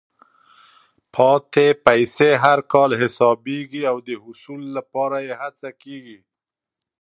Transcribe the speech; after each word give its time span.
پاتې 1.13 1.67
پیسې 1.85 2.29
هر 2.43 2.59
کال 2.73 2.91
حسابېږي 3.01 3.81
او 3.91 3.97
د 4.07 4.09
حصول 4.23 4.61
لپاره 4.77 5.17
یې 5.27 5.33
هڅه 5.41 5.69
کېږي. 5.83 6.19